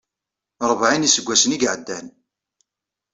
Ṛebɛin 0.69 1.01
n 1.01 1.07
iseggasen 1.07 1.55
i 1.55 1.57
iɛeddan. 1.65 2.07